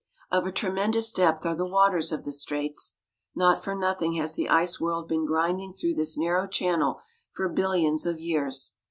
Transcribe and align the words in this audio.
Of 0.31 0.47
a 0.47 0.51
tremendous 0.51 1.11
depth 1.11 1.45
are 1.45 1.53
the 1.53 1.67
waters 1.67 2.11
of 2.11 2.23
the 2.23 2.33
straits. 2.33 2.95
Not 3.35 3.63
for 3.63 3.75
nothing 3.75 4.13
has 4.13 4.35
the 4.35 4.49
ice 4.49 4.81
world 4.81 5.07
been 5.07 5.27
grinding 5.27 5.73
through 5.73 5.93
this 5.93 6.17
narrow 6.17 6.47
channel 6.47 7.01
for 7.35 7.47
billions 7.47 8.07
of 8.07 8.19
years. 8.19 8.73